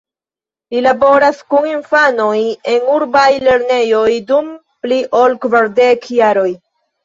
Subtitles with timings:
[0.75, 2.33] Li laboras kun infanoj
[2.73, 4.51] en urbaj lernejoj dum
[4.87, 6.51] pli ol kvardek jaroj.